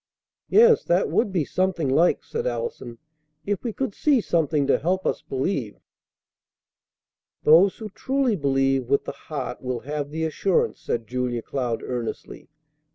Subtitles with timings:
[0.49, 2.97] "Yes, that would be something like!" said Allison.
[3.45, 5.77] "If we could see something to help us believe"
[7.43, 12.49] "Those who truly believe with the heart will have the assurance," said Julia Cloud earnestly.